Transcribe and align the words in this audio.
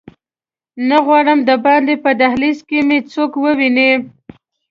نه 0.89 0.97
غواړم 1.05 1.39
دباندې 1.49 1.95
په 2.03 2.11
دهلېز 2.19 2.59
کې 2.69 2.79
مې 2.87 2.99
څوک 3.11 3.31
وویني. 3.43 3.91